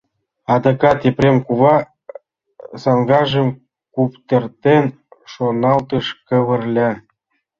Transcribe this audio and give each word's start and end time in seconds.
«Адакат 0.53 0.99
Епрем 1.09 1.37
кува,— 1.45 1.75
саҥгажым 2.81 3.47
куптыртен, 3.93 4.85
шоналтыш 5.31 6.05
Кавырля. 6.27 6.91